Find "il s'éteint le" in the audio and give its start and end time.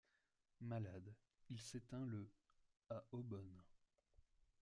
1.51-2.27